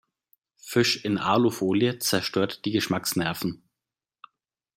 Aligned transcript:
Fisch 0.57 1.05
in 1.05 1.19
Alufolie 1.19 1.99
zerstört 1.99 2.65
die 2.65 2.71
Geschmacksnerven. 2.71 3.61